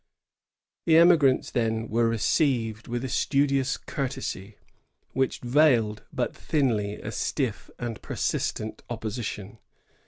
[0.87, 4.57] The emigrants, then, were received with a studious courtesy,
[5.11, 9.59] which veiled but thinly a stiff and persist ent opposition.